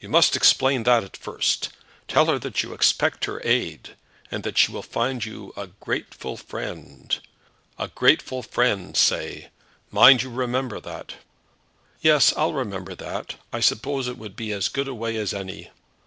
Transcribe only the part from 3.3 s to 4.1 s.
aid,